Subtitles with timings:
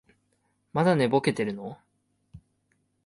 [0.73, 1.77] まだ寝ぼけてるの？